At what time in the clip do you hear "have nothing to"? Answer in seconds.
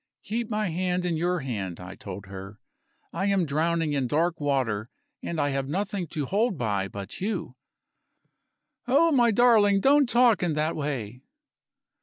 5.49-6.25